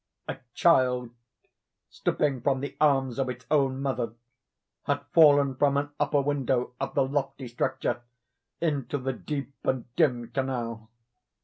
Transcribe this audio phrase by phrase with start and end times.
[0.27, 1.11] A child,
[1.91, 4.13] slipping from the arms of its own mother,
[4.85, 8.01] had fallen from an upper window of the lofty structure
[8.59, 10.89] into the deep and dim canal.